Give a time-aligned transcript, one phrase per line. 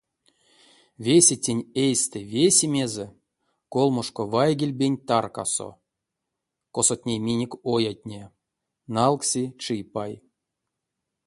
[1.05, 3.07] Весе тень эйстэ весемезэ
[3.73, 5.69] колмошка вайгельбень таркасо,
[6.73, 8.21] косот ней минек оятне,
[8.95, 10.13] налкси чипай.